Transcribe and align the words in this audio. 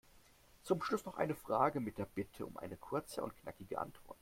Zum 0.63 0.81
Schluss 0.81 1.05
noch 1.05 1.17
eine 1.19 1.35
Frage 1.35 1.79
mit 1.79 1.99
der 1.99 2.07
Bitte 2.07 2.47
um 2.47 2.57
eine 2.57 2.75
kurze 2.75 3.21
und 3.21 3.37
knackige 3.37 3.77
Antwort. 3.77 4.17